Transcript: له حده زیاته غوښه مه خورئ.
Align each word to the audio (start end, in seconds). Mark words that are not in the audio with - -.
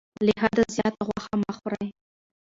له 0.25 0.33
حده 0.41 0.63
زیاته 0.75 1.01
غوښه 1.07 1.33
مه 1.41 1.51
خورئ. 1.57 1.87